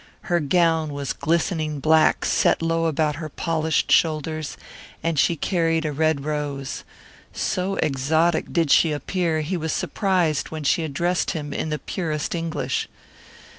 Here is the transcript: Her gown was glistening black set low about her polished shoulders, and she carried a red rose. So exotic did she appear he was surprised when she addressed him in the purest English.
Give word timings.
Her 0.21 0.39
gown 0.39 0.91
was 0.93 1.13
glistening 1.13 1.79
black 1.79 2.25
set 2.25 2.63
low 2.63 2.87
about 2.87 3.17
her 3.17 3.29
polished 3.29 3.91
shoulders, 3.91 4.57
and 5.03 5.19
she 5.19 5.35
carried 5.35 5.85
a 5.85 5.91
red 5.91 6.25
rose. 6.25 6.83
So 7.33 7.75
exotic 7.75 8.51
did 8.51 8.71
she 8.71 8.93
appear 8.93 9.41
he 9.41 9.57
was 9.57 9.71
surprised 9.73 10.49
when 10.49 10.63
she 10.63 10.83
addressed 10.83 11.29
him 11.37 11.53
in 11.53 11.69
the 11.69 11.77
purest 11.77 12.33
English. 12.33 12.89